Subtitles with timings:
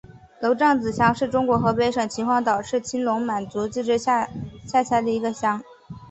[0.39, 4.27] 娄杖子乡是中国河北省秦皇岛市青龙满族自治县
[4.65, 5.61] 下辖的一个乡。